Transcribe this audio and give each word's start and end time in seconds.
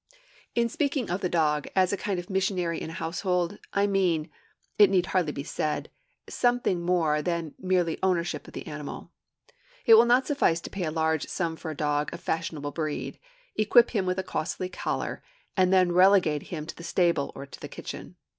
In 0.55 0.67
speaking 0.67 1.11
of 1.11 1.21
the 1.21 1.29
dog 1.29 1.67
as 1.75 1.93
a 1.93 1.95
kind 1.95 2.17
of 2.19 2.27
missionary 2.27 2.81
in 2.81 2.87
the 2.87 2.93
household, 2.93 3.59
I 3.71 3.85
mean, 3.85 4.31
it 4.79 4.89
need 4.89 5.05
hardly 5.05 5.31
be 5.31 5.43
said, 5.43 5.91
something 6.27 6.81
more 6.81 7.21
than 7.21 7.53
mere 7.59 7.85
ownership 8.01 8.47
of 8.47 8.55
the 8.55 8.65
animal. 8.65 9.11
It 9.85 9.93
will 9.93 10.05
not 10.07 10.25
suffice 10.25 10.59
to 10.61 10.71
pay 10.71 10.85
a 10.85 10.91
large 10.91 11.27
sum 11.27 11.55
for 11.55 11.69
a 11.69 11.77
dog 11.77 12.11
of 12.15 12.19
fashionable 12.19 12.71
breed, 12.71 13.19
equip 13.55 13.91
him 13.91 14.07
with 14.07 14.17
a 14.17 14.23
costly 14.23 14.69
collar, 14.69 15.21
and 15.55 15.71
then 15.71 15.91
relegate 15.91 16.47
him 16.49 16.65
to 16.65 16.75
the 16.75 16.83
stable 16.83 17.31
or 17.35 17.45
the 17.59 17.67
kitchen. 17.69 18.15